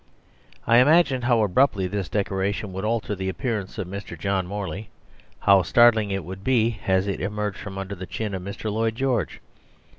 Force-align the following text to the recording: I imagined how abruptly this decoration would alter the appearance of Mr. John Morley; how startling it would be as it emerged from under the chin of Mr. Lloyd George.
I 0.65 0.77
imagined 0.77 1.25
how 1.25 1.43
abruptly 1.43 1.85
this 1.85 2.09
decoration 2.09 2.73
would 2.73 2.83
alter 2.83 3.13
the 3.13 3.29
appearance 3.29 3.77
of 3.77 3.85
Mr. 3.87 4.17
John 4.17 4.47
Morley; 4.47 4.89
how 5.41 5.61
startling 5.61 6.09
it 6.09 6.25
would 6.25 6.43
be 6.43 6.79
as 6.87 7.05
it 7.05 7.21
emerged 7.21 7.59
from 7.59 7.77
under 7.77 7.93
the 7.93 8.07
chin 8.07 8.33
of 8.33 8.41
Mr. 8.41 8.73
Lloyd 8.73 8.95
George. 8.95 9.41